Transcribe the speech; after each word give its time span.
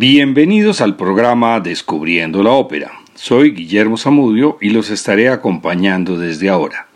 Bienvenidos 0.00 0.80
al 0.80 0.96
programa 0.96 1.60
Descubriendo 1.60 2.42
la 2.42 2.52
Ópera. 2.52 2.90
Soy 3.14 3.50
Guillermo 3.50 3.98
Zamudio 3.98 4.56
y 4.58 4.70
los 4.70 4.88
estaré 4.88 5.28
acompañando 5.28 6.16
desde 6.16 6.48
ahora. 6.48 6.88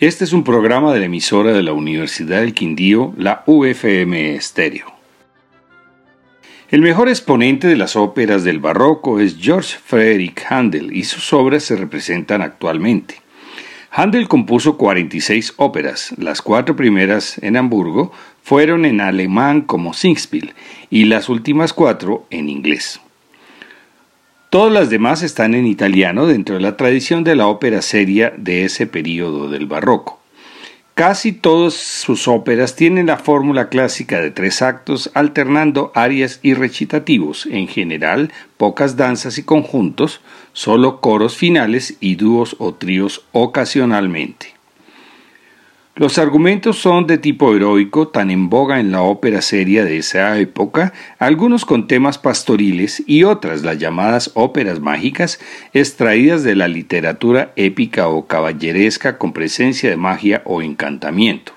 Este 0.00 0.24
es 0.24 0.32
un 0.32 0.42
programa 0.42 0.92
de 0.92 0.98
la 0.98 1.06
emisora 1.06 1.52
de 1.52 1.62
la 1.62 1.72
Universidad 1.72 2.40
del 2.40 2.52
Quindío, 2.52 3.14
la 3.16 3.44
UFM 3.46 4.34
Estéreo. 4.34 4.92
El 6.68 6.82
mejor 6.82 7.08
exponente 7.08 7.68
de 7.68 7.76
las 7.76 7.94
óperas 7.94 8.42
del 8.42 8.58
barroco 8.58 9.20
es 9.20 9.36
George 9.38 9.76
Frederick 9.80 10.44
Handel 10.50 10.96
y 10.96 11.04
sus 11.04 11.32
obras 11.32 11.62
se 11.62 11.76
representan 11.76 12.42
actualmente. 12.42 13.22
Handel 13.92 14.26
compuso 14.26 14.78
46 14.78 15.52
óperas, 15.58 16.12
las 16.18 16.42
cuatro 16.42 16.74
primeras 16.74 17.38
en 17.38 17.56
Hamburgo 17.56 18.10
fueron 18.42 18.84
en 18.84 19.00
alemán 19.00 19.62
como 19.62 19.94
Singspiel 19.94 20.54
y 20.90 21.04
las 21.04 21.28
últimas 21.28 21.72
cuatro 21.72 22.26
en 22.30 22.48
inglés. 22.48 23.00
Todas 24.50 24.72
las 24.72 24.90
demás 24.90 25.22
están 25.22 25.54
en 25.54 25.66
italiano 25.66 26.26
dentro 26.26 26.56
de 26.56 26.60
la 26.60 26.76
tradición 26.76 27.24
de 27.24 27.36
la 27.36 27.46
ópera 27.46 27.80
seria 27.80 28.34
de 28.36 28.64
ese 28.64 28.86
período 28.86 29.48
del 29.48 29.66
barroco. 29.66 30.20
Casi 30.94 31.32
todas 31.32 31.72
sus 31.72 32.28
óperas 32.28 32.76
tienen 32.76 33.06
la 33.06 33.16
fórmula 33.16 33.70
clásica 33.70 34.20
de 34.20 34.30
tres 34.30 34.60
actos 34.60 35.10
alternando 35.14 35.90
arias 35.94 36.38
y 36.42 36.52
recitativos, 36.52 37.46
en 37.46 37.66
general 37.66 38.30
pocas 38.58 38.98
danzas 38.98 39.38
y 39.38 39.42
conjuntos, 39.42 40.20
solo 40.52 41.00
coros 41.00 41.34
finales 41.34 41.96
y 42.00 42.16
dúos 42.16 42.56
o 42.58 42.74
tríos 42.74 43.24
ocasionalmente. 43.32 44.54
Los 45.94 46.16
argumentos 46.16 46.78
son 46.78 47.06
de 47.06 47.18
tipo 47.18 47.54
heroico, 47.54 48.08
tan 48.08 48.30
en 48.30 48.48
boga 48.48 48.80
en 48.80 48.92
la 48.92 49.02
ópera 49.02 49.42
seria 49.42 49.84
de 49.84 49.98
esa 49.98 50.38
época, 50.38 50.94
algunos 51.18 51.66
con 51.66 51.86
temas 51.86 52.16
pastoriles 52.16 53.02
y 53.06 53.24
otras, 53.24 53.62
las 53.62 53.76
llamadas 53.76 54.30
óperas 54.32 54.80
mágicas, 54.80 55.38
extraídas 55.74 56.44
de 56.44 56.54
la 56.54 56.66
literatura 56.66 57.52
épica 57.56 58.08
o 58.08 58.26
caballeresca 58.26 59.18
con 59.18 59.34
presencia 59.34 59.90
de 59.90 59.98
magia 59.98 60.40
o 60.46 60.62
encantamiento. 60.62 61.52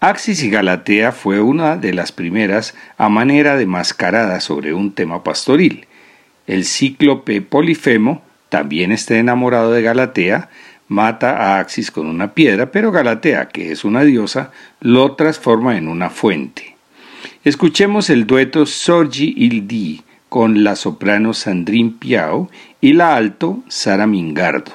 Axis 0.00 0.42
y 0.42 0.50
Galatea 0.50 1.12
fue 1.12 1.40
una 1.40 1.76
de 1.76 1.94
las 1.94 2.10
primeras 2.10 2.74
a 2.98 3.08
manera 3.08 3.56
de 3.56 3.66
mascarada 3.66 4.40
sobre 4.40 4.74
un 4.74 4.90
tema 4.90 5.22
pastoril. 5.22 5.86
El 6.48 6.64
cíclope 6.64 7.42
Polifemo 7.42 8.22
también 8.48 8.90
está 8.90 9.16
enamorado 9.18 9.70
de 9.70 9.82
Galatea, 9.82 10.50
mata 10.90 11.38
a 11.38 11.60
Axis 11.60 11.90
con 11.92 12.06
una 12.06 12.34
piedra, 12.34 12.72
pero 12.72 12.90
Galatea, 12.90 13.48
que 13.48 13.70
es 13.70 13.84
una 13.84 14.02
diosa, 14.02 14.50
lo 14.80 15.12
transforma 15.14 15.78
en 15.78 15.86
una 15.86 16.10
fuente. 16.10 16.76
Escuchemos 17.44 18.10
el 18.10 18.26
dueto 18.26 18.66
Sorgi 18.66 19.34
il 19.36 19.66
Di 19.68 20.02
con 20.28 20.64
la 20.64 20.74
soprano 20.74 21.32
Sandrine 21.32 21.94
Piao 21.98 22.50
y 22.80 22.92
la 22.92 23.14
alto 23.14 23.62
Sara 23.68 24.06
Mingardo. 24.06 24.72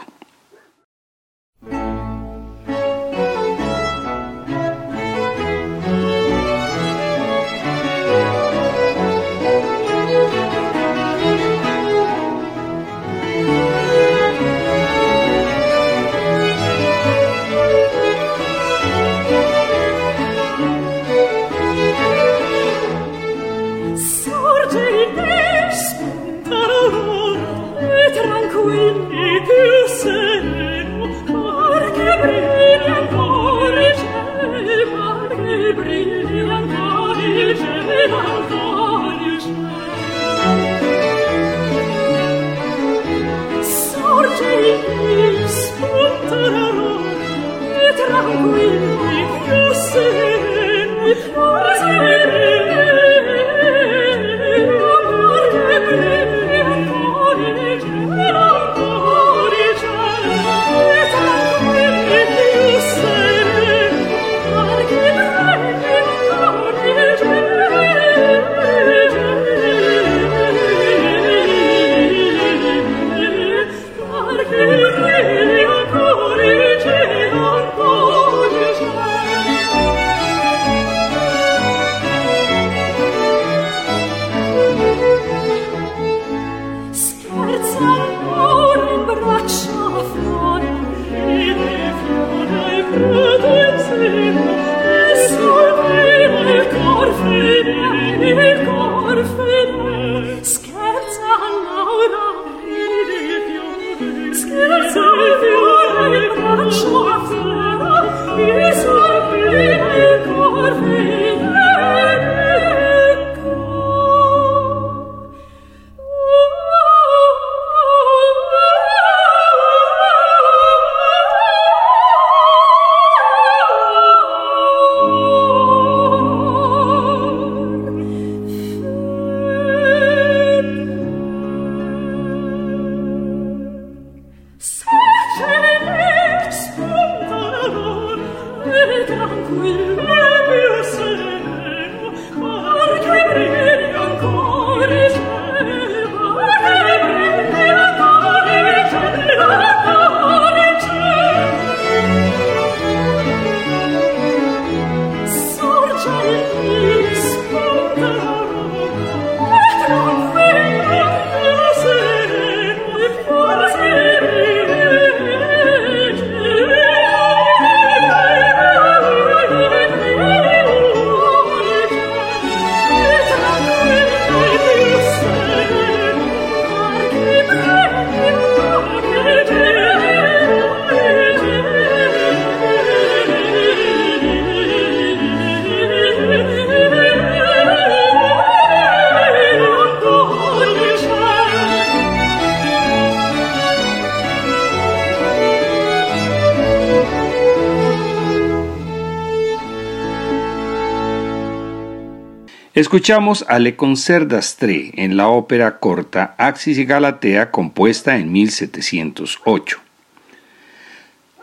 Escuchamos 202.75 203.45
a 203.47 203.57
Le 203.57 203.77
Concert 203.77 204.27
d'Astre 204.27 204.91
en 204.95 205.15
la 205.15 205.29
ópera 205.29 205.79
corta 205.79 206.35
Axis 206.37 206.77
y 206.77 206.83
Galatea 206.83 207.49
compuesta 207.49 208.17
en 208.17 208.33
1708. 208.33 209.79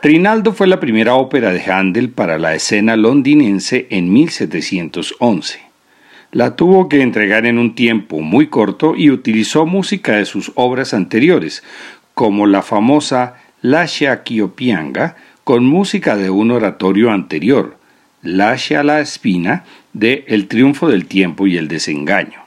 Rinaldo 0.03 0.53
fue 0.53 0.67
la 0.67 0.79
primera 0.79 1.15
ópera 1.15 1.51
de 1.51 1.63
Handel 1.63 2.11
para 2.11 2.37
la 2.37 2.53
escena 2.53 2.95
londinense 2.95 3.87
en 3.89 4.13
1711. 4.13 5.59
La 6.31 6.55
tuvo 6.55 6.87
que 6.87 7.01
entregar 7.01 7.47
en 7.47 7.57
un 7.57 7.73
tiempo 7.73 8.19
muy 8.19 8.45
corto 8.45 8.93
y 8.95 9.09
utilizó 9.09 9.65
música 9.65 10.17
de 10.17 10.25
sus 10.25 10.51
obras 10.53 10.93
anteriores, 10.93 11.63
como 12.13 12.45
la 12.45 12.61
famosa 12.61 13.37
Lascia 13.63 14.23
Chiopianga, 14.23 15.15
con 15.43 15.65
música 15.65 16.15
de 16.15 16.29
un 16.29 16.51
oratorio 16.51 17.09
anterior, 17.09 17.77
Lascia 18.21 18.83
la 18.83 19.01
Espina, 19.01 19.65
de 19.93 20.25
El 20.27 20.47
triunfo 20.47 20.89
del 20.89 21.05
tiempo 21.05 21.47
y 21.47 21.57
el 21.57 21.67
desengaño. 21.67 22.43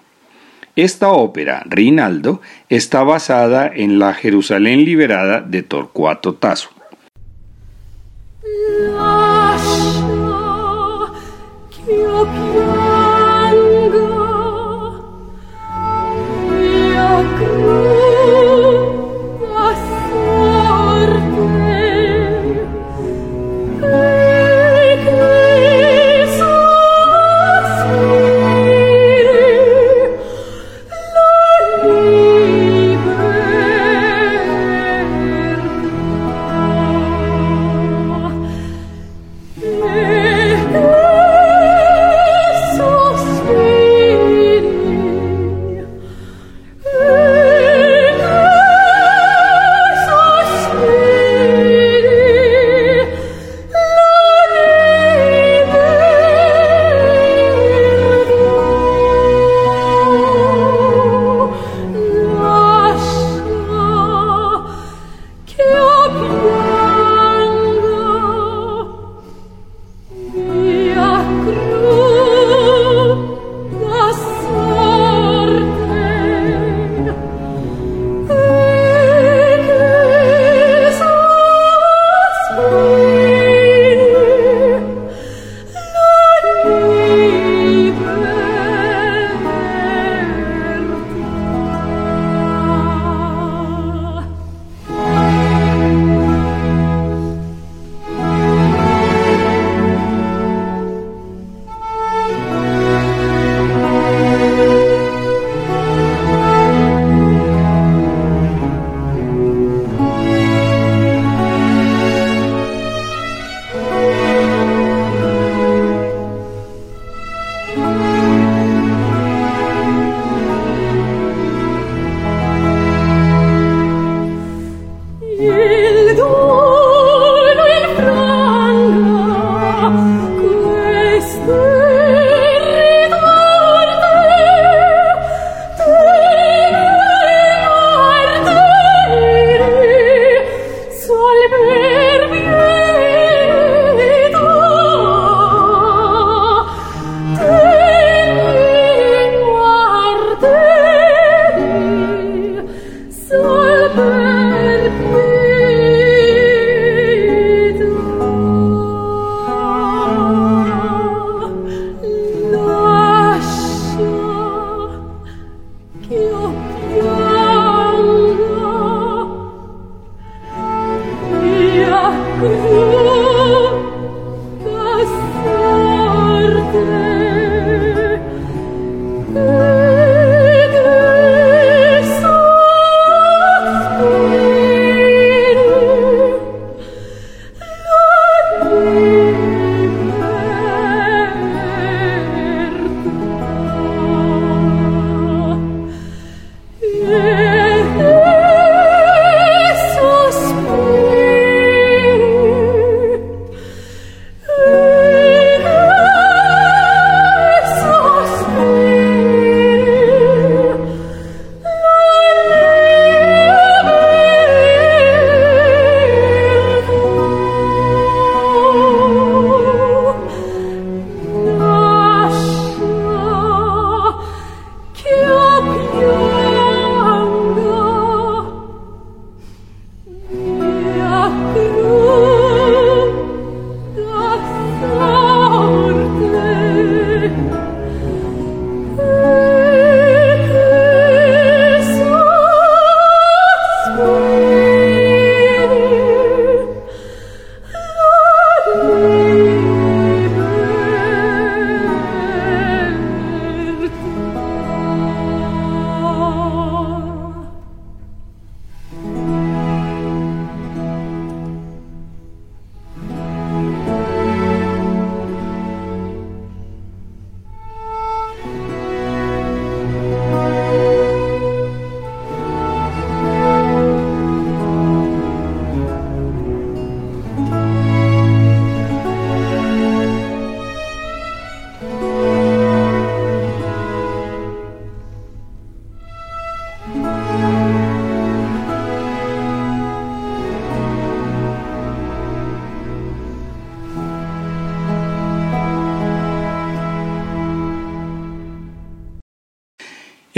Esta 0.76 1.08
ópera, 1.08 1.62
Rinaldo, 1.64 2.42
está 2.68 3.02
basada 3.02 3.70
en 3.74 3.98
la 3.98 4.12
Jerusalén 4.12 4.84
liberada 4.84 5.40
de 5.40 5.62
Torcuato 5.62 6.34
Tasso. 6.34 6.68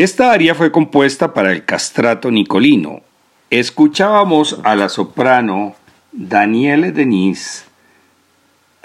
Esta 0.08 0.32
aria 0.32 0.54
fue 0.54 0.72
compuesta 0.72 1.34
para 1.34 1.52
el 1.52 1.66
castrato 1.66 2.30
nicolino. 2.30 3.02
Escuchábamos 3.50 4.58
a 4.64 4.74
la 4.74 4.88
soprano 4.88 5.76
Daniele 6.12 6.92
Denis 6.92 7.66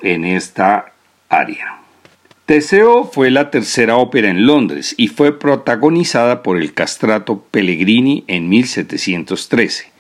en 0.02 0.26
esta 0.26 0.92
aria. 1.30 1.78
Teseo 2.46 3.06
fue 3.06 3.32
la 3.32 3.52
tercera 3.52 3.96
ópera 3.96 4.30
en 4.30 4.46
Londres 4.46 4.96
y 4.98 5.08
fue 5.08 5.40
protagonizada 5.40 6.44
por 6.44 6.58
el 6.58 6.74
castrato 6.74 7.42
Pellegrini 7.52 8.26
en 8.28 8.50
1713. 8.50 9.94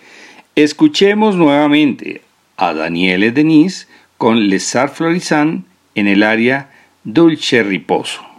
Escuchemos 0.55 1.37
nuevamente 1.37 2.21
a 2.57 2.73
Daniele 2.73 3.31
Denis 3.31 3.87
con 4.17 4.49
Les 4.49 4.75
Arts 4.75 4.97
Florissant 4.97 5.63
en 5.95 6.09
el 6.09 6.21
aria 6.21 6.69
Dulce 7.05 7.63
Riposo. 7.63 8.32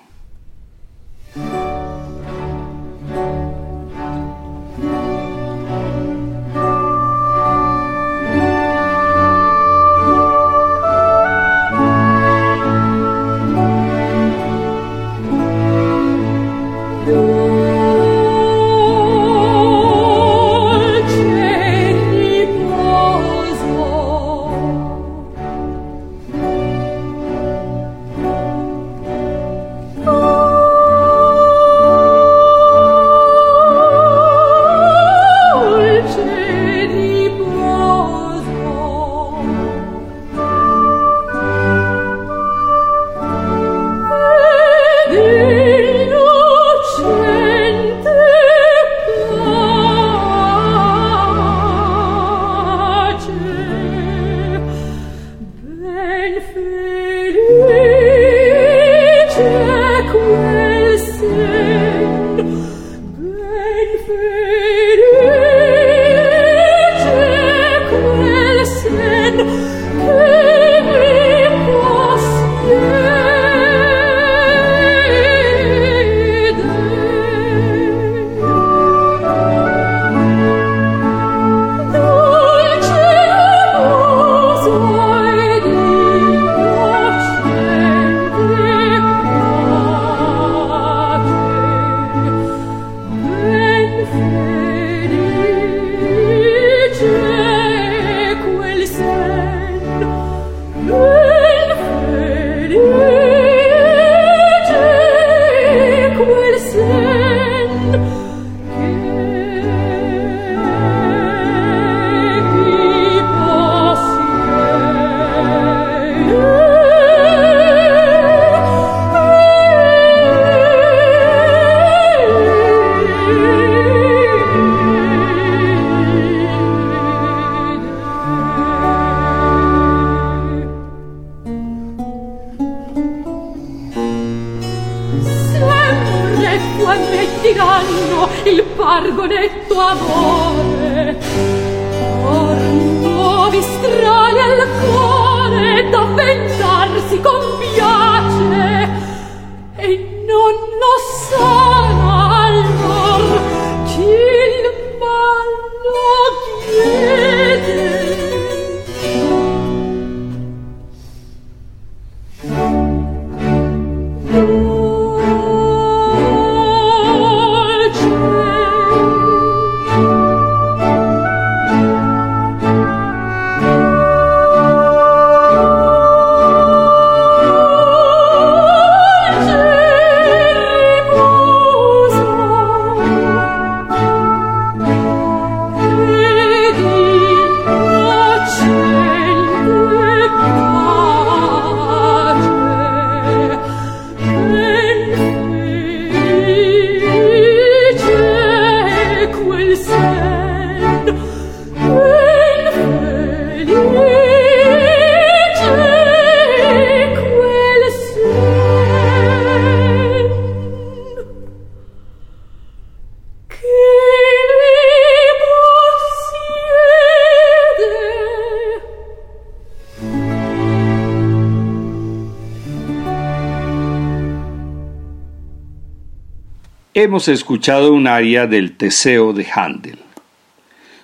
Hemos 227.05 227.29
escuchado 227.29 227.93
un 227.93 228.07
aria 228.07 228.47
del 228.47 228.77
Teseo 228.79 229.35
de 229.35 229.47
Handel. 229.55 229.99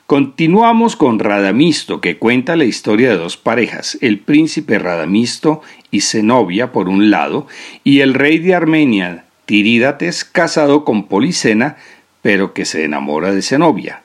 Continuamos 0.07 0.97
con 0.97 1.19
Radamisto, 1.19 2.01
que 2.01 2.17
cuenta 2.17 2.57
la 2.57 2.65
historia 2.65 3.11
de 3.11 3.19
dos 3.19 3.37
parejas, 3.37 3.99
el 4.01 4.19
príncipe 4.19 4.79
Radamisto 4.79 5.61
y 5.91 6.01
Zenobia 6.01 6.73
por 6.73 6.89
un 6.89 7.11
lado, 7.11 7.47
y 7.85 8.01
el 8.01 8.15
rey 8.15 8.39
de 8.39 8.55
Armenia, 8.55 9.27
Tirídates, 9.45 10.25
casado 10.25 10.87
con 10.87 11.07
Policena, 11.07 11.77
pero 12.23 12.55
que 12.55 12.65
se 12.65 12.83
enamora 12.85 13.33
de 13.33 13.43
Zenobia. 13.43 14.03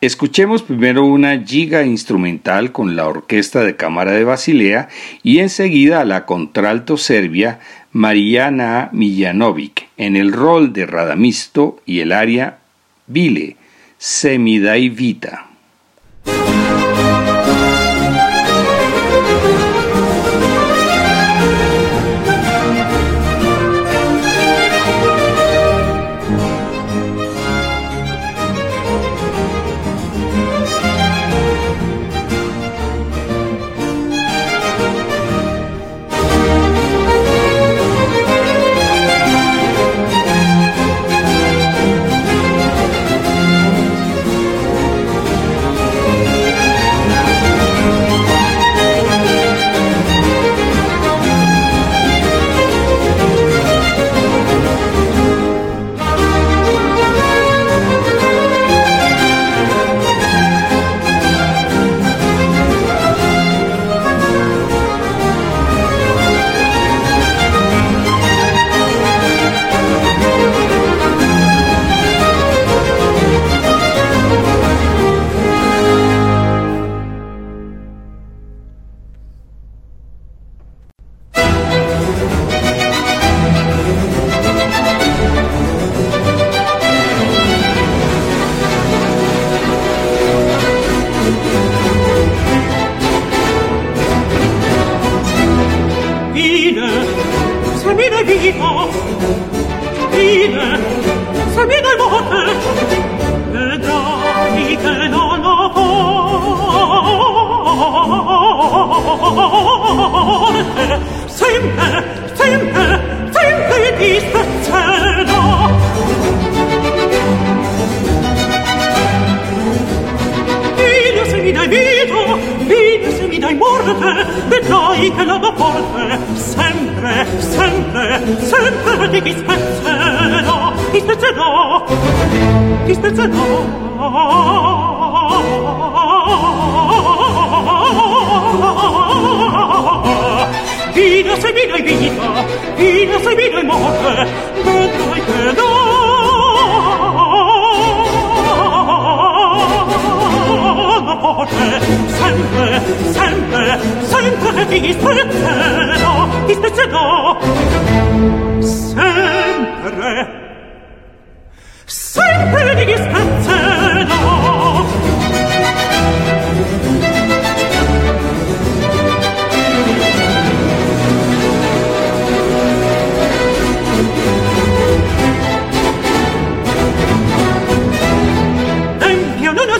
Escuchemos 0.00 0.62
primero 0.62 1.04
una 1.04 1.42
giga 1.42 1.84
instrumental 1.84 2.70
con 2.70 2.94
la 2.94 3.08
Orquesta 3.08 3.64
de 3.64 3.76
Cámara 3.76 4.12
de 4.12 4.24
Basilea 4.24 4.88
y 5.22 5.38
enseguida 5.38 6.04
la 6.04 6.26
contralto 6.26 6.96
serbia 6.96 7.58
Marijana 7.96 8.90
Mijanovic 8.92 9.88
en 9.96 10.16
el 10.16 10.30
rol 10.30 10.74
de 10.74 10.84
Radamisto 10.84 11.80
y 11.86 12.00
el 12.00 12.12
aria 12.12 12.58
Vile, 13.06 13.56
Semidai 13.96 14.90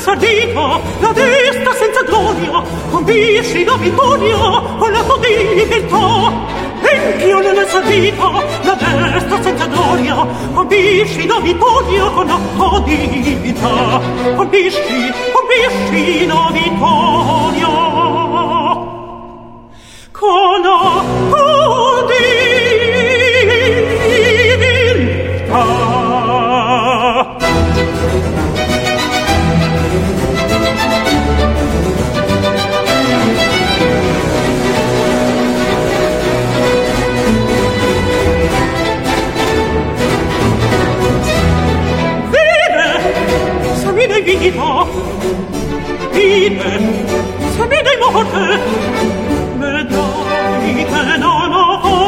sardino, 0.06 0.80
la 1.00 1.12
destra 1.12 1.72
senza 1.72 2.02
gloria, 2.02 2.62
condisci 2.90 3.64
la 3.64 3.76
vittoria 3.76 4.36
con 4.78 4.92
la 4.92 5.02
tua 5.02 5.18
libertà. 5.54 6.65
Tempio 6.86 7.40
non 7.40 7.58
è 7.58 7.66
sardito, 7.66 8.30
la 8.62 8.74
destra 8.74 9.42
senza 9.42 9.66
gloria, 9.66 10.24
convinci 10.54 11.26
la 11.26 11.40
vittoria 11.40 12.04
con 12.10 12.26
la 12.28 12.38
tua 12.54 12.80
divinità. 12.80 14.00
Convinci, 14.36 15.12
convinci 15.32 16.26
la 16.26 16.48
vittoria 16.52 17.66
con 20.12 20.62
la 20.62 21.15
vita, 44.50 44.86
vive, 46.12 46.78
se 47.56 47.66
mi 47.66 47.82
dai 47.82 47.96
morte, 47.98 48.58
vedrai 49.56 50.84
che 50.84 51.16
non 51.18 51.52
ho 51.52 51.78
morte. 51.82 52.04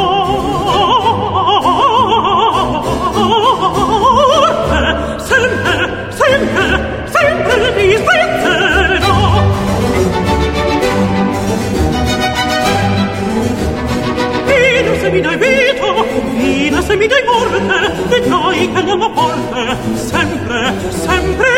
Sempre, 5.18 5.77
sempre, 6.11 6.66
sempre 7.11 7.74
ti 7.74 7.96
spezzerò. 7.96 9.16
Vino 14.46 14.94
se 15.01 15.11
mi 15.11 15.20
dai 15.20 15.37
vita, 15.37 16.05
vino 16.35 16.83
se 16.83 16.96
mi 16.96 17.07
dai 17.07 17.24
morte, 17.24 17.92
vedrai 18.09 18.72
che 18.72 18.83
non 18.83 19.03
ho 19.03 19.11
porte. 19.11 19.77
Sempre, 19.94 20.74
sempre, 20.90 21.58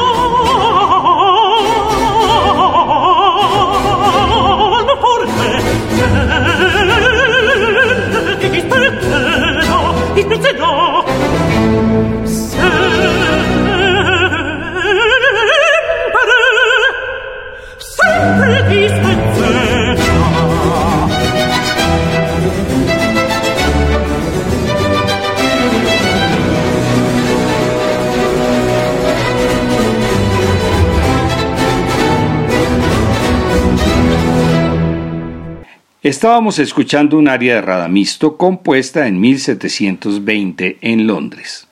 Estábamos 36.11 36.59
escuchando 36.59 37.17
un 37.17 37.29
aria 37.29 37.55
de 37.55 37.61
Radamisto 37.61 38.35
compuesta 38.35 39.07
en 39.07 39.21
1720 39.21 40.77
en 40.81 41.07
Londres. 41.07 41.69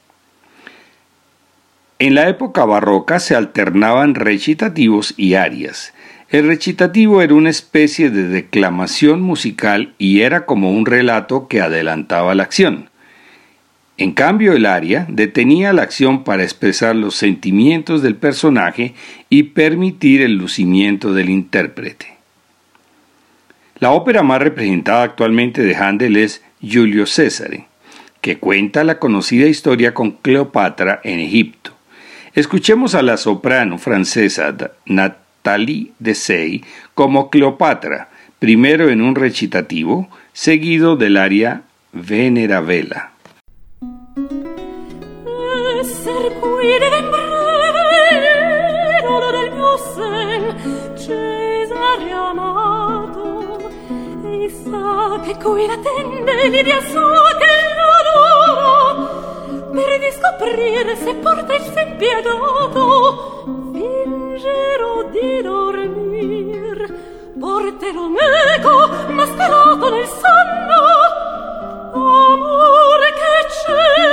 En 2.00 2.16
la 2.16 2.30
época 2.30 2.64
barroca 2.64 3.20
se 3.20 3.36
alternaban 3.36 4.16
recitativos 4.16 5.14
y 5.18 5.34
arias. 5.34 5.94
El 6.30 6.48
recitativo 6.48 7.22
era 7.22 7.34
una 7.34 7.50
especie 7.50 8.12
de 8.12 8.30
declamación 8.30 9.20
musical 9.20 9.94
y 9.98 10.22
era 10.22 10.46
como 10.46 10.72
un 10.72 10.86
relato 10.86 11.50
que 11.50 11.60
adelantaba 11.60 12.34
la 12.34 12.44
acción. 12.44 12.90
En 13.98 14.14
cambio, 14.14 14.54
el 14.54 14.66
aria 14.66 15.06
detenía 15.10 15.74
la 15.74 15.82
acción 15.82 16.24
para 16.24 16.44
expresar 16.44 16.96
los 16.96 17.16
sentimientos 17.16 18.02
del 18.02 18.16
personaje 18.16 18.94
y 19.30 19.44
permitir 19.44 20.22
el 20.22 20.36
lucimiento 20.36 21.12
del 21.14 21.30
intérprete. 21.30 22.19
La 23.80 23.92
ópera 23.92 24.24
más 24.24 24.42
representada 24.42 25.04
actualmente 25.04 25.64
de 25.64 25.74
Handel 25.74 26.18
es 26.18 26.44
Julio 26.62 27.06
César, 27.06 27.52
que 28.20 28.38
cuenta 28.38 28.84
la 28.84 29.00
conocida 29.00 29.48
historia 29.48 29.94
con 29.94 30.12
Cleopatra 30.12 31.00
en 31.04 31.20
Egipto. 31.20 31.72
Escuchemos 32.36 32.94
a 32.94 33.02
la 33.02 33.16
soprano 33.16 33.78
francesa 33.78 34.54
Nathalie 34.86 35.94
Dessay 35.98 36.62
como 36.94 37.30
Cleopatra, 37.30 38.10
primero 38.38 38.90
en 38.90 39.02
un 39.02 39.16
recitativo, 39.16 40.10
seguido 40.34 40.98
del 40.98 41.16
aria 41.16 41.62
Veneravela. 41.94 43.14
e 55.30 55.38
cui 55.38 55.68
la 55.68 55.78
tende 55.78 56.48
l'idea 56.50 56.82
sua 56.82 57.38
dell'odoro 57.38 58.98
per 59.72 60.00
riscoprire 60.00 60.96
se 60.96 61.14
porta 61.16 61.54
il 61.54 61.62
sen 61.72 61.98
piedoso 61.98 63.44
fingerò 63.72 65.04
di 65.12 65.42
dormir. 65.44 66.78
Porterò 67.40 68.08
meco 68.08 68.90
mascherato 69.14 69.90
nel 69.92 70.08
sonno. 70.08 70.82
Amore 71.94 73.14
che 73.14 73.46
c'è. 73.50 74.09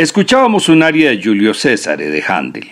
Escuchábamos 0.00 0.70
un 0.70 0.82
aria 0.82 1.10
de 1.10 1.22
Julio 1.22 1.52
César 1.52 1.98
de 1.98 2.24
Handel. 2.26 2.70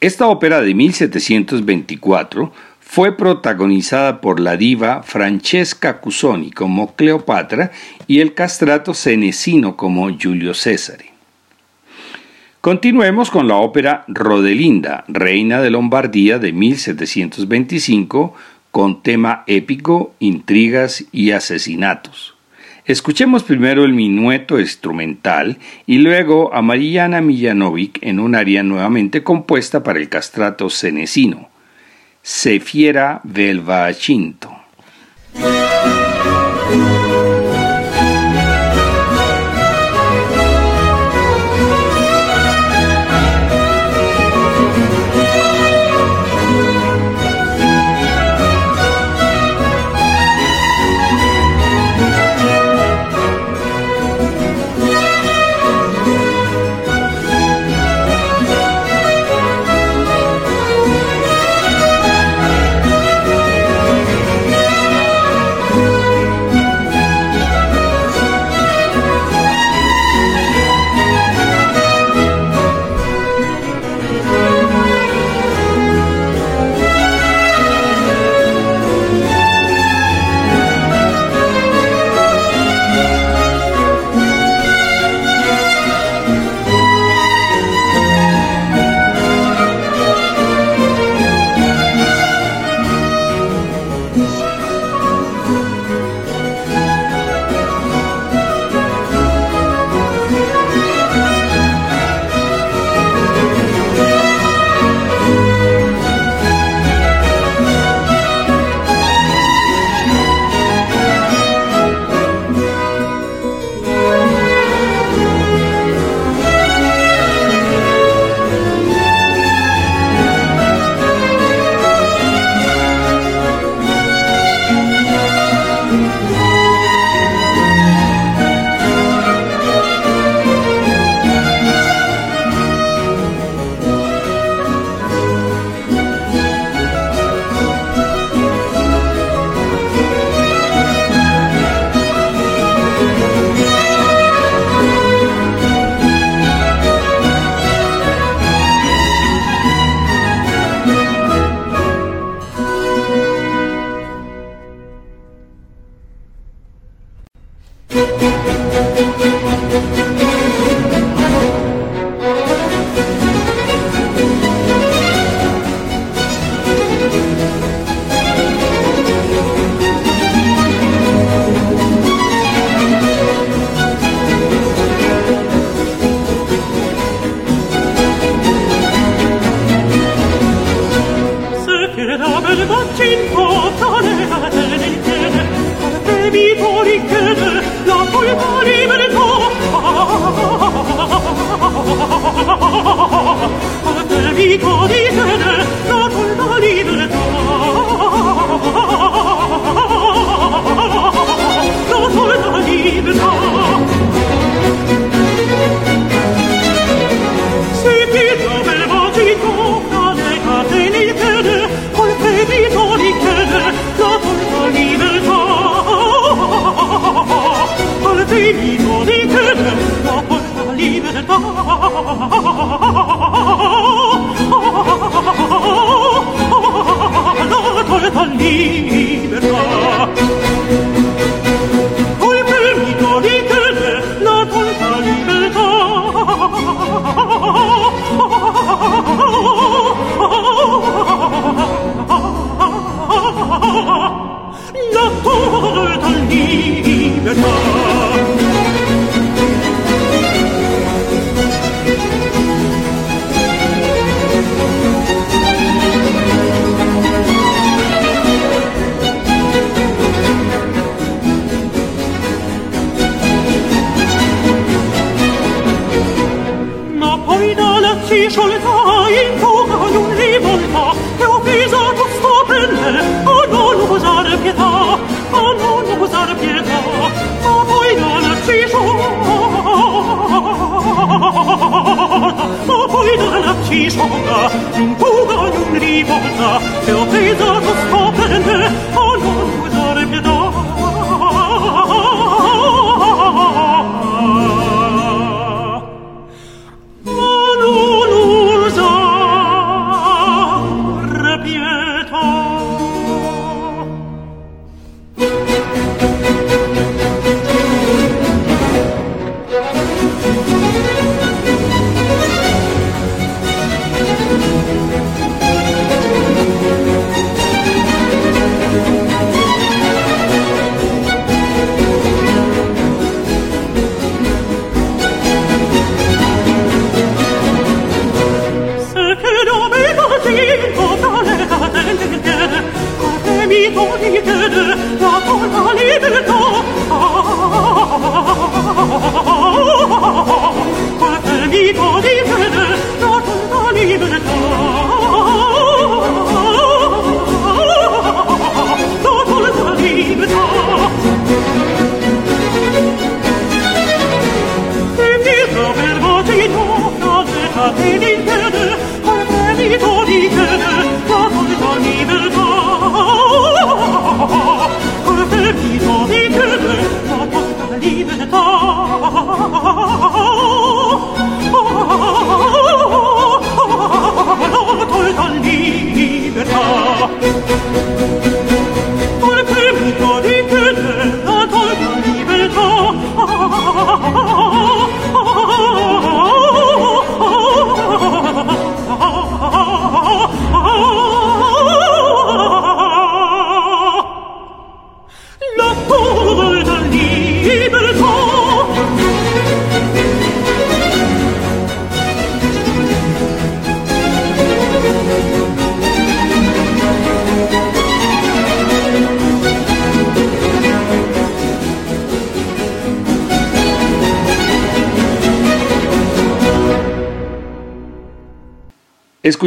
Esta 0.00 0.28
ópera 0.28 0.60
de 0.60 0.72
1724 0.72 2.52
fue 2.78 3.16
protagonizada 3.16 4.20
por 4.20 4.38
la 4.38 4.56
diva 4.56 5.02
Francesca 5.02 6.00
Cusoni 6.00 6.52
como 6.52 6.94
Cleopatra 6.94 7.72
y 8.06 8.20
el 8.20 8.34
castrato 8.34 8.94
cenecino 8.94 9.76
como 9.76 10.08
Julio 10.16 10.54
César. 10.54 10.98
Continuemos 12.60 13.32
con 13.32 13.48
la 13.48 13.56
ópera 13.56 14.04
Rodelinda, 14.06 15.02
reina 15.08 15.60
de 15.60 15.70
Lombardía 15.70 16.38
de 16.38 16.52
1725, 16.52 18.32
con 18.70 19.02
tema 19.02 19.42
épico, 19.48 20.14
intrigas 20.20 21.04
y 21.10 21.32
asesinatos. 21.32 22.35
Escuchemos 22.86 23.42
primero 23.42 23.84
el 23.84 23.92
minueto 23.92 24.60
instrumental 24.60 25.58
y 25.86 25.98
luego 25.98 26.54
a 26.54 26.62
Mariana 26.62 27.20
Millanovic 27.20 27.98
en 28.00 28.20
un 28.20 28.36
aria 28.36 28.62
nuevamente 28.62 29.24
compuesta 29.24 29.82
para 29.82 29.98
el 29.98 30.08
castrato 30.08 30.70
cenecino, 30.70 31.48
Sefiera 32.22 33.20
del 33.24 33.60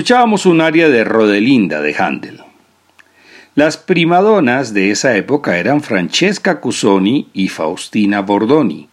Escuchábamos 0.10 0.48
un 0.48 0.60
aria 0.60 0.89
de 0.89 1.04
Rodelinda 1.04 1.84
de 1.84 1.95
Handel. 1.95 2.39
Las 3.54 3.78
primadonas 3.78 4.74
de 4.74 4.89
esa 4.89 5.15
época 5.15 5.60
eran 5.60 5.84
Francesca 5.84 6.60
Cusoni 6.60 7.30
y 7.32 7.50
Faustina 7.50 8.22
Bordoni. 8.22 8.89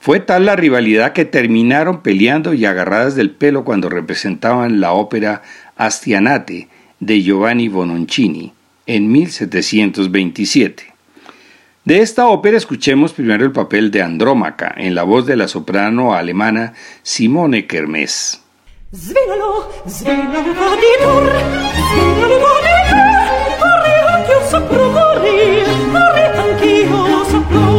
Fue 0.00 0.20
tal 0.20 0.46
la 0.46 0.56
rivalidad 0.56 1.12
que 1.12 1.26
terminaron 1.26 2.00
peleando 2.00 2.54
y 2.54 2.64
agarradas 2.64 3.14
del 3.14 3.30
pelo 3.30 3.62
cuando 3.62 3.90
representaban 3.90 4.80
la 4.80 4.92
ópera 4.92 5.42
Astianate 5.76 6.68
de 6.98 7.22
Giovanni 7.22 7.68
Bononcini 7.68 8.54
en 8.86 9.12
1727. 9.12 10.94
De 11.84 12.00
esta 12.00 12.26
ópera 12.26 12.56
escuchemos 12.56 13.12
primero 13.12 13.44
el 13.44 13.52
papel 13.52 13.90
de 13.90 14.00
Andrómaca 14.00 14.74
en 14.78 14.94
la 14.94 15.02
voz 15.02 15.26
de 15.26 15.36
la 15.36 15.46
soprano 15.46 16.14
alemana 16.14 16.72
Simone 17.02 17.66
Kermes. 17.66 18.47
Svelalo, 18.90 19.70
svelalo 19.84 20.52
va 20.54 20.74
di 20.80 20.92
tour, 21.02 21.24
svelalo 21.90 22.38
va 22.38 22.52
di 22.64 22.76
tour, 22.88 23.20
corri 23.60 23.94
anch'io 24.14 24.40
sopra, 24.48 24.84
corri, 24.96 25.62
corri 25.92 26.24
anch'io 26.38 27.24
sopra. 27.28 27.77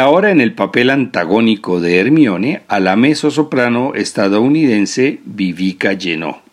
Ahora 0.00 0.30
en 0.30 0.40
el 0.40 0.54
papel 0.54 0.90
antagónico 0.90 1.80
de 1.80 2.00
Hermione 2.00 2.62
a 2.68 2.80
la 2.80 2.96
soprano 3.30 3.92
estadounidense 3.94 5.20
Vivica 5.24 5.92
Llenó. 5.92 6.49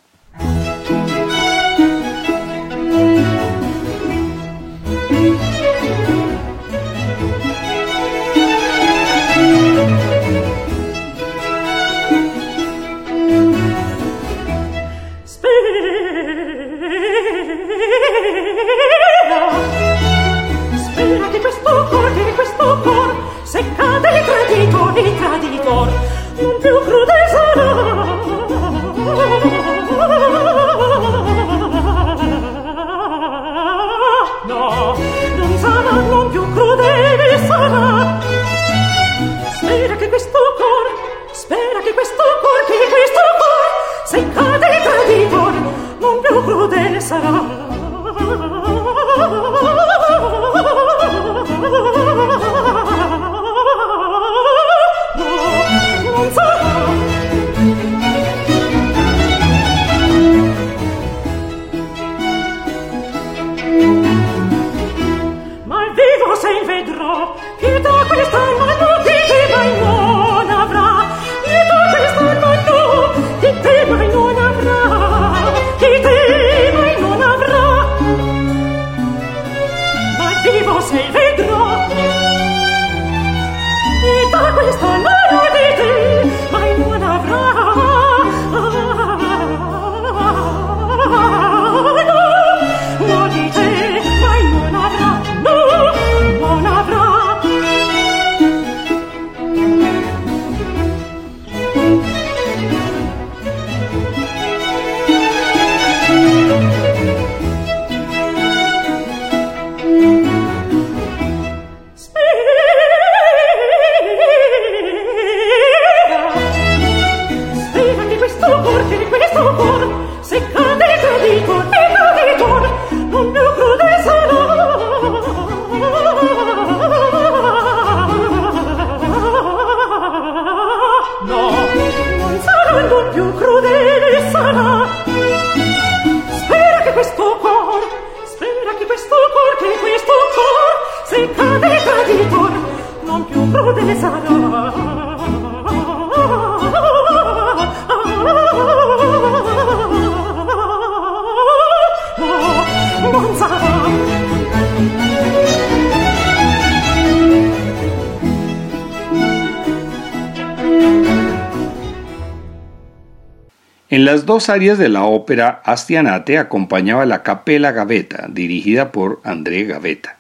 En 163.90 164.04
las 164.04 164.26
dos 164.26 164.50
áreas 164.50 164.78
de 164.78 164.90
la 164.90 165.06
ópera, 165.06 165.62
Astianate 165.64 166.38
acompañaba 166.38 167.06
la 167.06 167.24
Capella 167.24 167.72
Gavetta, 167.72 168.28
dirigida 168.30 168.92
por 168.92 169.22
André 169.24 169.64
Gavetta. 169.64 170.18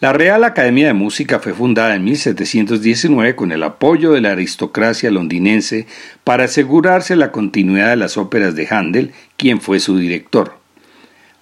La 0.00 0.14
Real 0.14 0.44
Academia 0.44 0.86
de 0.86 0.94
Música 0.94 1.40
fue 1.40 1.52
fundada 1.52 1.94
en 1.94 2.04
1719 2.04 3.36
con 3.36 3.52
el 3.52 3.62
apoyo 3.62 4.12
de 4.12 4.22
la 4.22 4.30
aristocracia 4.30 5.10
londinense 5.10 5.86
para 6.24 6.44
asegurarse 6.44 7.16
la 7.16 7.32
continuidad 7.32 7.90
de 7.90 7.96
las 7.96 8.16
óperas 8.16 8.54
de 8.54 8.66
Handel, 8.70 9.12
quien 9.36 9.60
fue 9.60 9.78
su 9.78 9.98
director. 9.98 10.54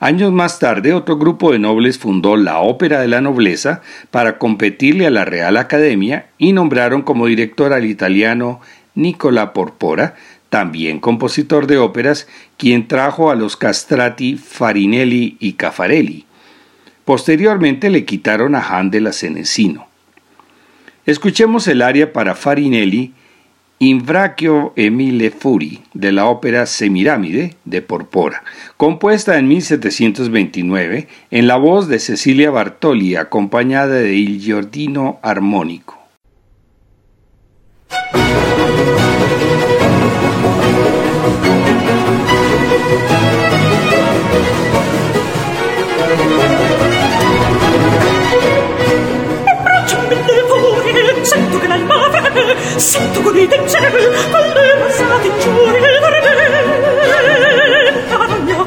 Años 0.01 0.33
más 0.33 0.59
tarde, 0.59 0.93
otro 0.93 1.19
grupo 1.19 1.53
de 1.53 1.61
nobles 1.61 1.99
fundó 1.99 2.37
la 2.37 2.59
Ópera 2.59 3.01
de 3.01 3.09
la 3.09 3.21
Nobleza 3.21 3.81
para 4.11 4.39
competirle 4.39 5.07
a 5.07 5.11
la 5.11 5.25
Real 5.25 5.57
Academia 5.57 6.27
y 6.37 6.53
nombraron 6.53 7.03
como 7.03 7.27
director 7.27 7.73
al 7.73 7.85
italiano 7.85 8.61
Nicola 8.95 9.53
Porpora, 9.53 10.15
también 10.55 11.01
compositor 11.01 11.67
de 11.67 11.79
óperas, 11.79 12.29
quien 12.59 12.87
trajo 12.87 13.33
a 13.33 13.35
los 13.35 13.57
castrati 13.57 14.37
Farinelli 14.37 15.37
y 15.41 15.55
Caffarelli. 15.55 16.27
Posteriormente 17.05 17.91
le 17.91 18.05
quitaron 18.05 18.55
a 18.55 18.61
Handel 18.61 19.09
a 19.09 19.13
Senesino. 19.13 19.89
Escuchemos 21.07 21.67
el 21.67 21.83
aria 21.83 22.13
para 22.13 22.37
Farinelli, 22.37 23.15
Invracio 23.81 24.73
Emile 24.77 25.33
Furi, 25.33 25.83
de 25.93 26.13
la 26.13 26.27
ópera 26.27 26.67
Semiramide 26.67 27.57
de 27.65 27.83
Porpora, 27.83 28.45
compuesta 28.77 29.37
en 29.39 29.49
1729 29.49 31.09
en 31.33 31.49
la 31.49 31.57
voz 31.57 31.89
de 31.89 31.99
Cecilia 31.99 32.53
Bartoli, 32.53 33.17
acompañada 33.17 33.97
de 33.97 34.15
Il 34.15 34.39
Giordino 34.41 35.19
Armónico. 35.21 36.04
신두근이 52.79 53.49
된 53.49 53.67
죄를 53.67 54.13
걸레 54.31 54.79
불사진 54.79 55.41
줄을 55.41 56.01
걸네 56.01 56.31
나는요 58.11 58.67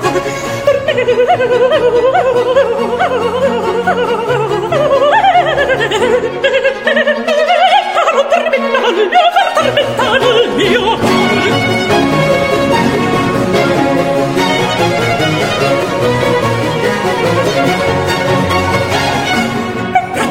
tormentado 9.55 10.43
el 10.43 10.49
mío 10.55 11.06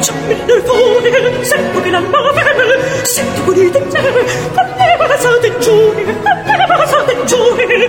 천민을 0.01 0.63
보내 0.63 1.43
슬프기란 1.43 2.11
마음을 2.11 3.05
슬프니 3.05 3.71
등장을 3.71 4.25
내봐서 4.77 5.39
된주해 5.41 6.03
내봐서 6.03 7.05
된주해 7.05 7.87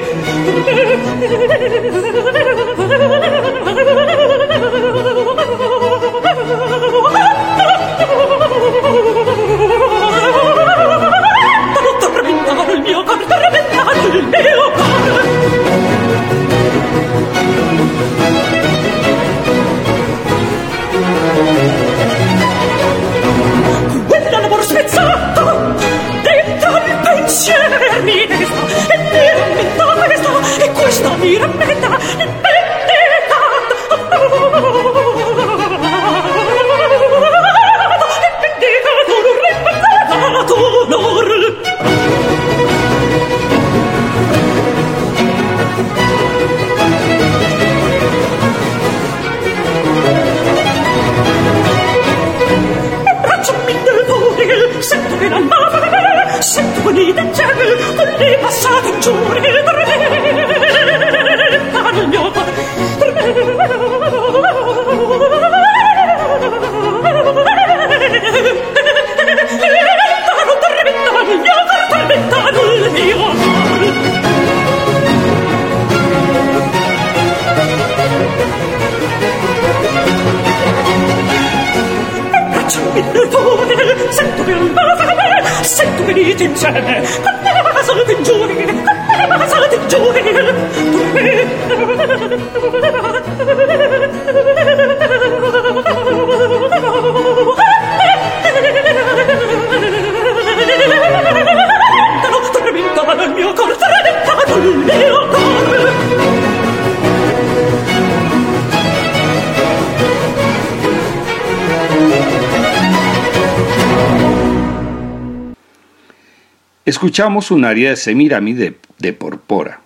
Escuchamos 116.89 117.51
un 117.51 117.67
aria 117.67 117.91
de 117.91 117.97
Semirami 117.97 118.55
de, 118.55 118.79
de 118.99 119.13
Porpora. 119.13 119.83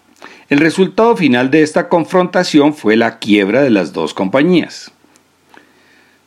El 0.48 0.60
resultado 0.60 1.16
final 1.16 1.50
de 1.50 1.62
esta 1.62 1.88
confrontación 1.88 2.74
fue 2.74 2.94
la 2.96 3.18
quiebra 3.18 3.60
de 3.60 3.70
las 3.70 3.92
dos 3.92 4.14
compañías. 4.14 4.92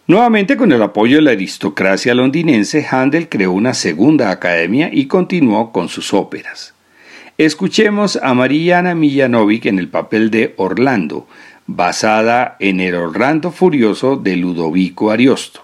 Nuevamente 0.05 0.57
con 0.57 0.73
el 0.73 0.81
apoyo 0.81 1.15
de 1.15 1.21
la 1.21 1.31
aristocracia 1.31 2.13
londinense, 2.13 2.85
Handel 2.91 3.29
creó 3.29 3.53
una 3.53 3.73
segunda 3.73 4.31
academia 4.31 4.89
y 4.91 5.05
continuó 5.05 5.71
con 5.71 5.87
sus 5.87 6.13
óperas. 6.13 6.73
Escuchemos 7.37 8.19
a 8.21 8.33
Mariana 8.33 8.95
Millanovic 8.95 9.67
en 9.67 9.79
el 9.79 9.87
papel 9.87 10.29
de 10.29 10.55
Orlando, 10.57 11.25
basada 11.67 12.57
en 12.59 12.81
el 12.81 12.95
Orlando 12.95 13.51
Furioso 13.51 14.17
de 14.17 14.35
Ludovico 14.35 15.09
Ariosto. 15.09 15.61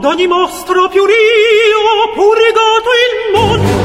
D'ogni 0.00 0.26
mostro 0.26 0.88
più 0.88 1.04
rio 1.04 2.12
purigato 2.14 2.90
il 2.90 3.32
mondo 3.32 3.75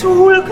Tool 0.00 0.47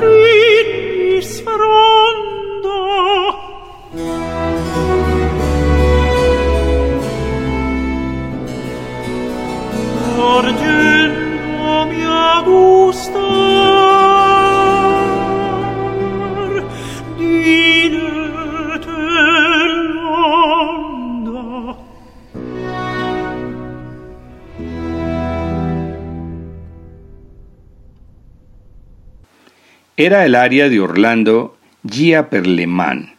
era 29.99 30.27
el 30.27 30.35
área 30.35 30.69
de 30.69 30.79
Orlando 30.79 31.57
Gia 31.89 32.29
Perleman. 32.29 33.15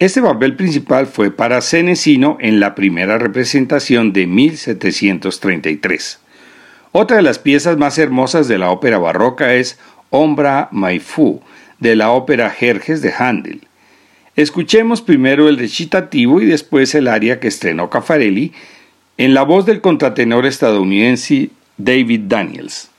Este 0.00 0.20
papel 0.20 0.56
principal 0.56 1.06
fue 1.06 1.30
para 1.30 1.60
Cenecino 1.60 2.36
en 2.40 2.58
la 2.58 2.74
primera 2.74 3.16
representación 3.16 4.12
de 4.12 4.26
1733. 4.26 6.18
Otra 6.90 7.18
de 7.18 7.22
las 7.22 7.38
piezas 7.38 7.76
más 7.76 7.96
hermosas 7.98 8.48
de 8.48 8.58
la 8.58 8.70
ópera 8.70 8.98
barroca 8.98 9.54
es 9.54 9.78
Ombra 10.10 10.68
Maifu, 10.72 11.40
de 11.78 11.94
la 11.94 12.10
ópera 12.10 12.50
Jerjes 12.50 13.00
de 13.00 13.12
Handel. 13.16 13.60
Escuchemos 14.34 15.00
primero 15.00 15.48
el 15.48 15.58
recitativo 15.58 16.40
y 16.40 16.46
después 16.46 16.92
el 16.96 17.06
aria 17.06 17.38
que 17.38 17.46
estrenó 17.46 17.88
Caffarelli 17.88 18.52
en 19.16 19.32
la 19.32 19.42
voz 19.42 19.64
del 19.64 19.80
contratenor 19.80 20.44
estadounidense 20.44 21.50
David 21.76 22.22
Daniels. 22.24 22.90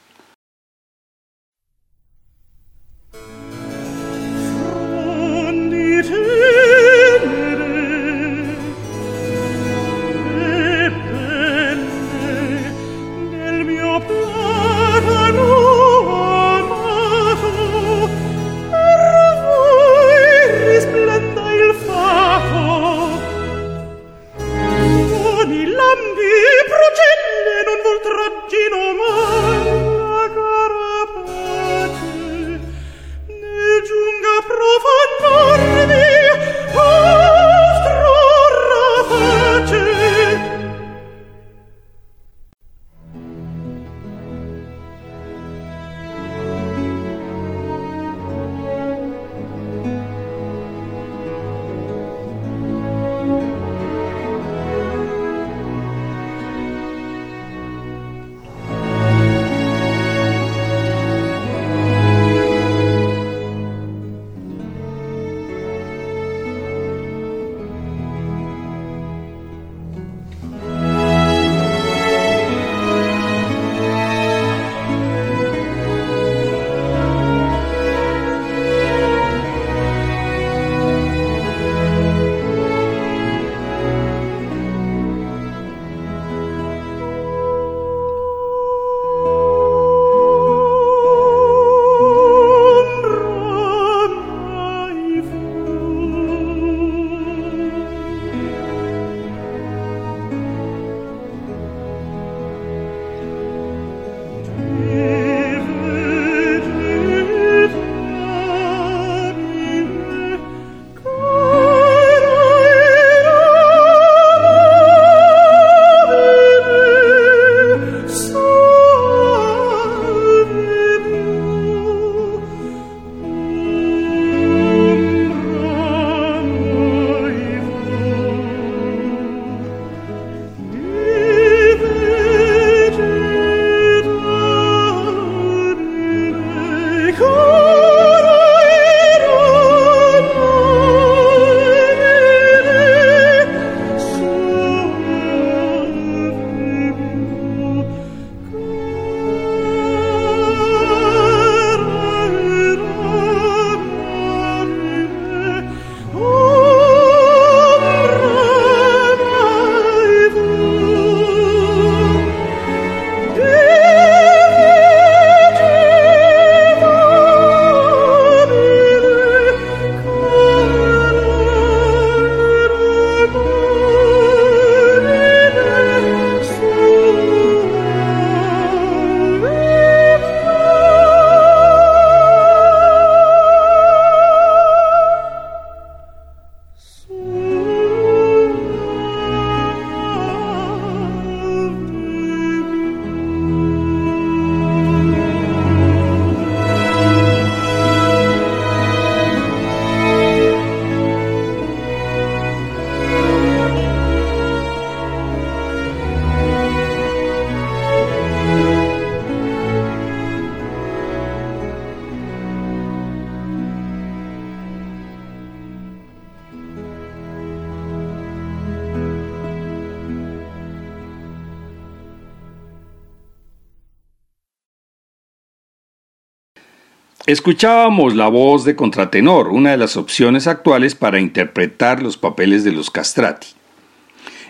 Escuchábamos 227.36 228.16
la 228.16 228.30
voz 228.30 228.64
de 228.64 228.78
contratenor, 228.78 229.50
una 229.50 229.72
de 229.72 229.78
las 229.78 229.98
opciones 229.98 230.48
actuales 230.48 230.96
para 230.96 231.20
interpretar 231.20 232.02
los 232.02 232.16
papeles 232.16 232.64
de 232.64 232.72
los 232.72 232.90
castrati. 232.90 233.48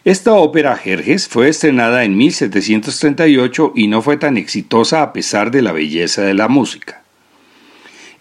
Esta 0.04 0.34
ópera 0.34 0.78
Jerjes 0.78 1.28
fue 1.28 1.50
estrenada 1.50 2.04
en 2.04 2.16
1738 2.16 3.74
y 3.74 3.88
no 3.88 4.04
fue 4.04 4.18
tan 4.18 4.38
exitosa 4.38 5.02
a 5.02 5.14
pesar 5.14 5.50
de 5.50 5.64
la 5.64 5.72
belleza 5.72 6.22
de 6.22 6.36
la 6.36 6.48
música. 6.48 7.02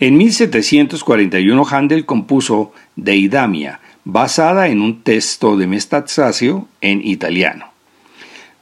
En 0.00 0.16
1741 0.16 1.66
Handel 1.70 2.06
compuso 2.06 2.72
Deidamia, 2.96 3.80
basada 4.04 4.68
en 4.68 4.80
un 4.80 5.02
texto 5.02 5.58
de 5.58 5.66
Metastasio 5.66 6.68
en 6.80 7.06
italiano. 7.06 7.66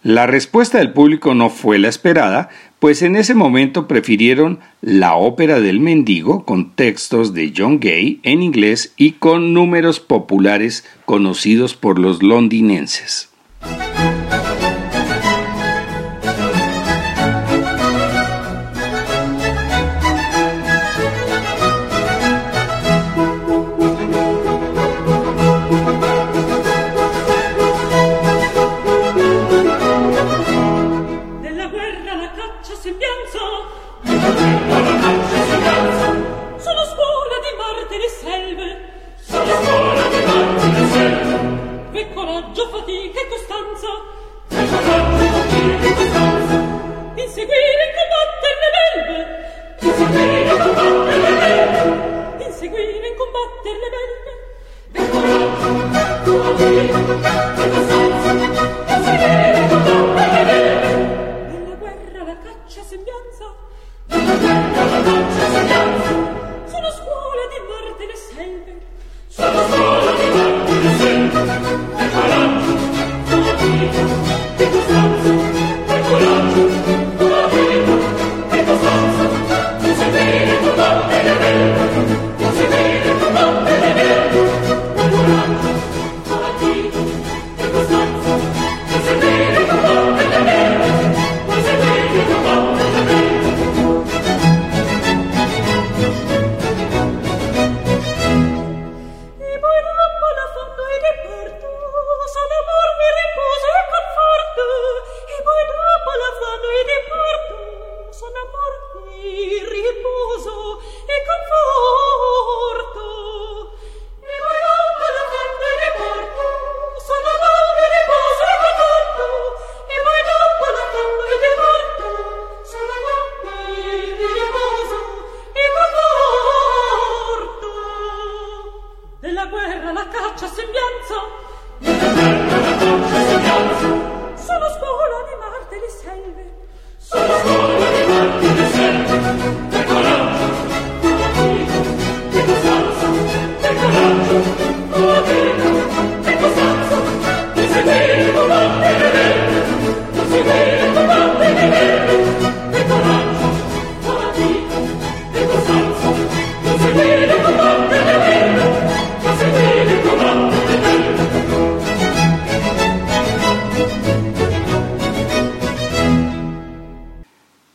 La 0.03 0.27
respuesta 0.27 0.79
del 0.79 0.93
público 0.93 1.33
no 1.33 1.49
fue 1.49 1.79
la 1.79 1.89
esperada, 1.89 2.49
pues 2.83 3.03
en 3.03 3.15
ese 3.15 3.37
momento 3.37 3.87
prefirieron 3.87 4.59
la 4.81 5.15
ópera 5.15 5.61
del 5.61 5.79
mendigo 5.79 6.45
con 6.45 6.73
textos 6.73 7.33
de 7.33 7.53
John 7.57 7.79
Gay 7.79 8.19
en 8.25 8.43
inglés 8.43 8.93
y 8.97 9.13
con 9.13 9.55
números 9.55 10.01
populares 10.01 10.85
conocidos 11.05 11.77
por 11.77 12.01
los 12.01 12.25
londinenses. 12.25 13.31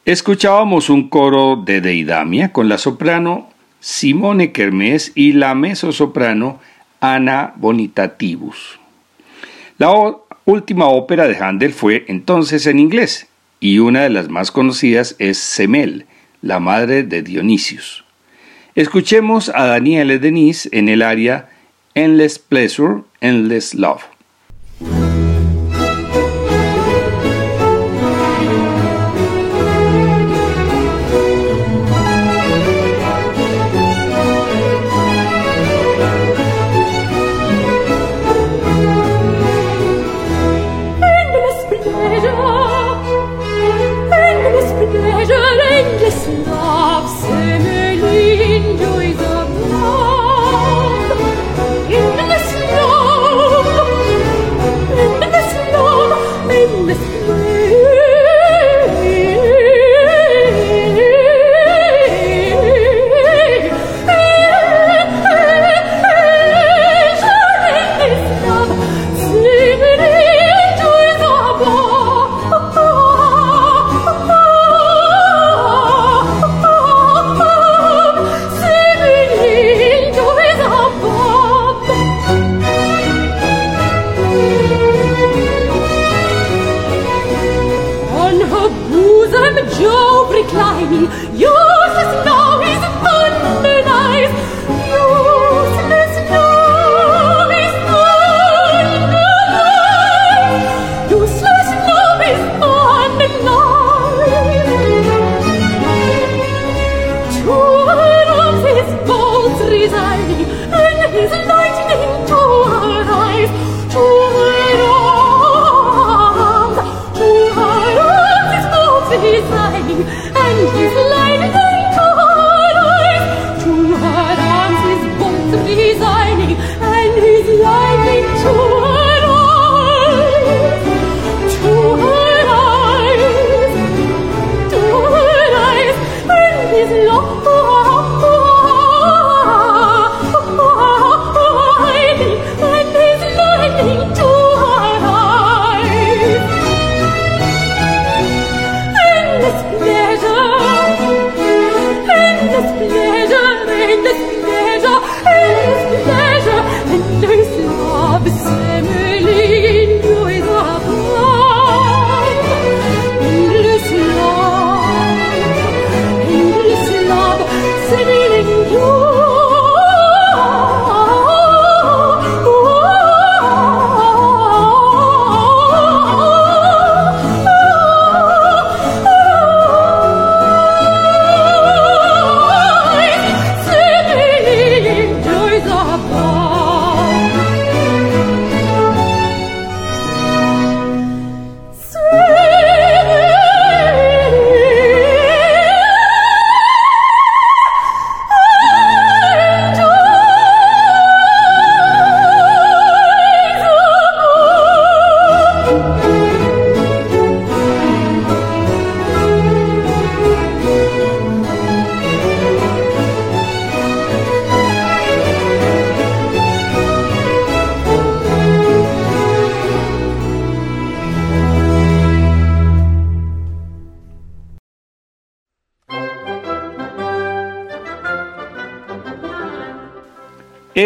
Escuchábamos 0.08 0.89
un 0.89 1.10
coro 1.10 1.58
de 1.58 1.82
Deidamia 1.82 2.53
con 2.53 2.70
la 2.70 2.78
soprano 2.78 3.49
Simone 3.82 4.53
Kermés 4.53 5.12
y 5.16 5.34
la 5.34 5.53
mezzosoprano 5.53 6.62
Ana 7.01 7.51
Bonitativus. 7.58 8.80
La 9.78 9.91
última 10.45 10.86
ópera 10.86 11.28
de 11.28 11.36
Handel 11.36 11.74
fue 11.74 12.05
entonces 12.08 12.68
en 12.68 12.80
inglés 12.80 13.28
y 13.60 13.80
una 13.80 14.03
de 14.03 14.10
las 14.10 14.30
más 14.30 14.49
conocidas 14.49 15.18
es 15.20 15.39
Semel, 15.39 16.05
la 16.41 16.62
madre 16.62 17.03
de 17.03 17.22
Dionisius. 17.22 18.05
Escuchemos 18.76 19.49
a 19.49 19.66
Daniele 19.66 20.20
Denis 20.20 20.70
en 20.72 20.88
el 20.88 21.01
área 21.01 21.49
Endless 21.95 22.39
Pleasure, 22.39 23.01
Endless 23.20 23.74
Love. 23.74 24.05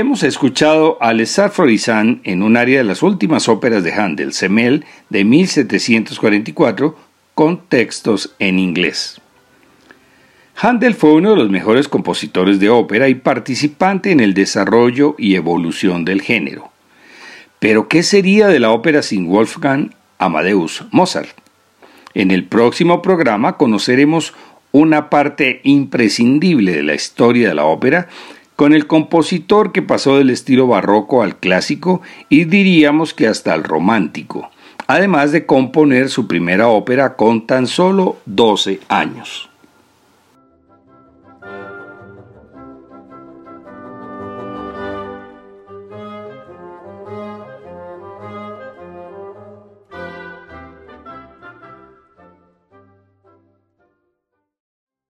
Hemos 0.02 0.24
escuchado 0.24 0.98
a 1.00 1.14
Lesar 1.14 1.52
Florisán 1.52 2.22
en 2.24 2.42
un 2.42 2.58
área 2.58 2.80
de 2.80 2.84
las 2.84 3.04
últimas 3.04 3.48
óperas 3.48 3.84
de 3.84 3.94
Handel, 3.94 4.34
Semel, 4.34 4.84
de 5.12 5.24
1744, 5.24 6.98
con 7.36 7.68
textos 7.68 8.34
en 8.40 8.58
inglés. 8.58 9.22
Handel 10.56 10.96
fue 10.96 11.14
uno 11.14 11.30
de 11.30 11.36
los 11.36 11.52
mejores 11.52 11.88
compositores 11.88 12.60
de 12.60 12.72
ópera 12.72 13.10
y 13.10 13.14
participante 13.14 14.10
en 14.10 14.22
el 14.22 14.34
desarrollo 14.34 15.14
y 15.20 15.36
evolución 15.36 16.04
del 16.04 16.24
género. 16.24 16.72
Pero, 17.60 17.88
¿qué 17.88 18.02
sería 18.02 18.48
de 18.48 18.60
la 18.60 18.72
ópera 18.72 19.04
sin 19.04 19.28
Wolfgang 19.28 19.94
Amadeus 20.18 20.84
Mozart? 20.90 21.30
En 22.16 22.32
el 22.32 22.46
próximo 22.46 23.04
programa 23.04 23.56
conoceremos 23.56 24.34
una 24.72 25.12
parte 25.12 25.62
imprescindible 25.64 26.72
de 26.72 26.82
la 26.82 26.96
historia 26.96 27.50
de 27.50 27.54
la 27.54 27.66
ópera 27.66 28.08
con 28.62 28.74
el 28.74 28.86
compositor 28.86 29.72
que 29.72 29.82
pasó 29.82 30.20
del 30.20 30.30
estilo 30.30 30.68
barroco 30.68 31.24
al 31.24 31.38
clásico 31.38 32.04
y 32.30 32.44
diríamos 32.44 33.16
que 33.16 33.26
hasta 33.28 33.54
al 33.54 33.64
romántico, 33.64 34.52
además 34.86 35.32
de 35.32 35.48
componer 35.48 36.10
su 36.10 36.28
primera 36.28 36.68
ópera 36.68 37.16
con 37.16 37.48
tan 37.48 37.66
solo 37.66 38.18
12 38.28 38.80
años. 38.88 39.51